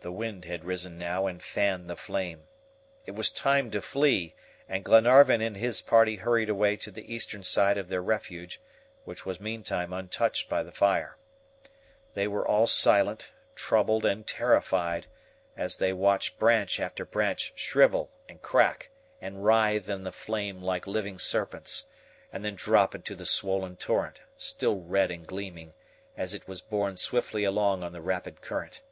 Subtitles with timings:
[0.00, 2.48] The wind had risen now and fanned the flame.
[3.06, 4.34] It was time to flee,
[4.68, 8.60] and Glenarvan and his party hurried away to the eastern side of their refuge,
[9.04, 11.16] which was meantime untouched by the fire.
[12.12, 15.06] They were all silent, troubled, and terrified,
[15.56, 20.86] as they watched branch after branch shrivel, and crack, and writhe in the flame like
[20.86, 21.86] living serpents,
[22.34, 25.72] and then drop into the swollen torrent, still red and gleaming,
[26.18, 28.82] as it was borne swiftly along on the rapid current.